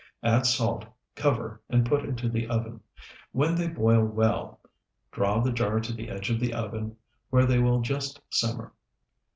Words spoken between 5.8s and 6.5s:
the edge of